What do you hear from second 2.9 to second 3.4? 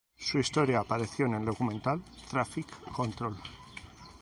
Control".